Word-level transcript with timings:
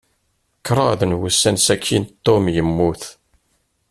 Kṛaḍ 0.65 1.01
n 1.05 1.17
wussan 1.19 1.57
sakin, 1.65 2.03
Tom 2.25 2.45
yemmut. 2.55 3.03